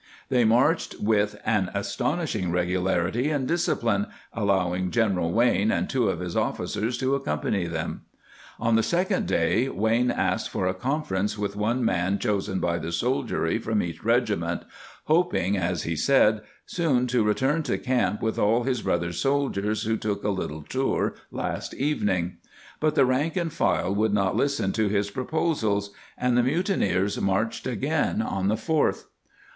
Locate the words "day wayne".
9.27-10.09